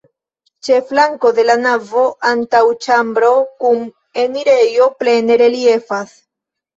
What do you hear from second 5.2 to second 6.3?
reliefas.